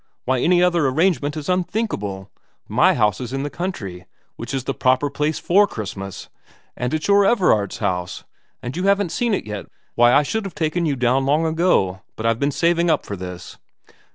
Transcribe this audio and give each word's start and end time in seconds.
Why, 0.25 0.39
any 0.39 0.63
other 0.63 0.87
arrangement 0.87 1.37
is 1.37 1.47
unthinkable. 1.47 2.31
My 2.67 2.95
house 2.95 3.21
is 3.21 3.33
in 3.33 3.43
the 3.43 3.51
country, 3.51 4.07
which 4.35 4.51
is 4.51 4.63
the 4.63 4.73
proper 4.73 5.11
place 5.11 5.37
for 5.37 5.67
Christmas, 5.67 6.27
and 6.75 6.91
xi 6.91 6.97
VERA 6.97 6.97
123 6.97 6.97
it's 6.97 7.07
your 7.07 7.23
Everard's 7.53 7.77
house, 7.85 8.23
and 8.63 8.75
you 8.75 8.85
haven't 8.85 9.11
seen 9.11 9.35
it 9.35 9.45
yet 9.45 9.67
why, 9.93 10.11
I 10.11 10.25
would 10.33 10.45
have 10.45 10.55
taken 10.55 10.87
you 10.87 10.95
down 10.95 11.27
long 11.27 11.45
ago, 11.45 12.01
but 12.15 12.25
I've 12.25 12.39
been 12.39 12.49
saving 12.49 12.89
up 12.89 13.05
for 13.05 13.15
this.' 13.15 13.59